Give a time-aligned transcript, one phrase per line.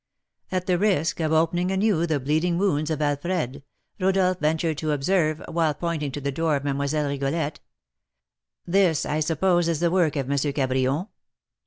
[0.51, 3.61] At the risk of opening anew the bleeding wounds of Alfred,
[3.99, 7.07] Rodolph ventured to observe, while pointing to the door of Mlle.
[7.07, 7.59] Rigolette:
[8.65, 10.35] "This, I suppose, is the work of M.
[10.53, 11.05] Cabrion?"